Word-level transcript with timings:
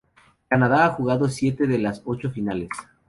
Canadá 0.49 0.85
ha 0.85 0.93
jugado 0.95 1.29
siete 1.29 1.67
de 1.67 1.77
las 1.77 2.01
ocho 2.05 2.31
finales. 2.31 2.69